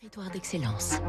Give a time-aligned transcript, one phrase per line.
[0.00, 1.00] Territoire d'excellence.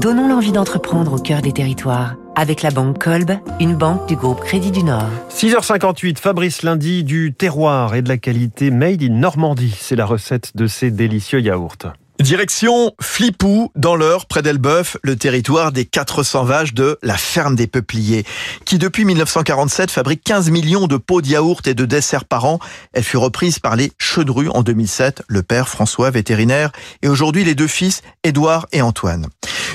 [0.00, 4.40] Donnons l'envie d'entreprendre au cœur des territoires avec la banque Kolb, une banque du groupe
[4.40, 5.06] Crédit du Nord.
[5.30, 9.76] 6h58, Fabrice Lundi du terroir et de la qualité made in Normandie.
[9.78, 11.92] C'est la recette de ces délicieux yaourts.
[12.20, 17.66] Direction Flipou, dans l'Eure, près d'Elbeuf, le territoire des 400 vaches de la ferme des
[17.66, 18.26] Peupliers,
[18.66, 22.58] qui depuis 1947 fabrique 15 millions de pots de yaourt et de desserts par an.
[22.92, 27.54] Elle fut reprise par les Chedru en 2007, le père François, vétérinaire, et aujourd'hui les
[27.54, 29.26] deux fils, Édouard et Antoine.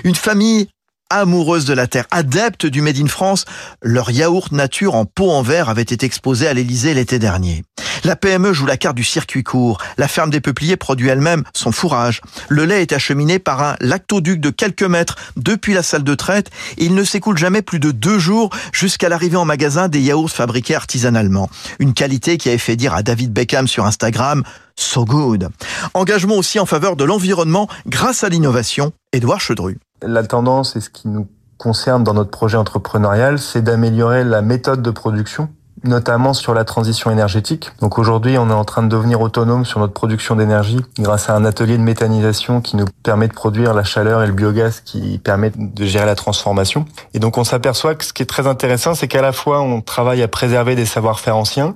[0.03, 0.67] Une famille
[1.09, 3.45] amoureuse de la terre, adepte du Made in France,
[3.81, 7.63] leur yaourt nature en pot en verre avait été exposé à l'Elysée l'été dernier.
[8.05, 9.79] La PME joue la carte du circuit court.
[9.97, 12.21] La ferme des peupliers produit elle-même son fourrage.
[12.49, 16.51] Le lait est acheminé par un lactoduc de quelques mètres depuis la salle de traite
[16.77, 20.75] il ne s'écoule jamais plus de deux jours jusqu'à l'arrivée en magasin des yaourts fabriqués
[20.75, 21.49] artisanalement.
[21.79, 24.43] Une qualité qui avait fait dire à David Beckham sur Instagram
[24.75, 25.49] So good.
[25.95, 28.91] Engagement aussi en faveur de l'environnement grâce à l'innovation.
[29.13, 29.79] Édouard Chedru.
[30.03, 31.27] La tendance et ce qui nous
[31.57, 35.49] concerne dans notre projet entrepreneurial, c'est d'améliorer la méthode de production
[35.87, 37.71] notamment sur la transition énergétique.
[37.81, 41.35] Donc aujourd'hui, on est en train de devenir autonome sur notre production d'énergie grâce à
[41.35, 45.19] un atelier de méthanisation qui nous permet de produire la chaleur et le biogaz qui
[45.19, 46.85] permet de gérer la transformation.
[47.13, 49.81] Et donc on s'aperçoit que ce qui est très intéressant, c'est qu'à la fois on
[49.81, 51.75] travaille à préserver des savoir-faire anciens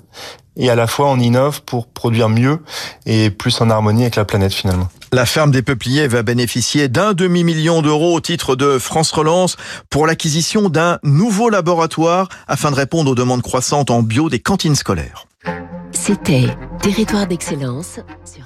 [0.59, 2.59] et à la fois on innove pour produire mieux
[3.07, 4.89] et plus en harmonie avec la planète finalement.
[5.11, 9.57] La ferme des Peupliers va bénéficier d'un demi-million d'euros au titre de France Relance
[9.89, 14.75] pour l'acquisition d'un nouveau laboratoire afin de répondre aux demandes croissantes en bio des cantines
[14.75, 15.25] scolaires.
[15.91, 16.45] C'était
[16.81, 18.43] Territoire d'excellence sur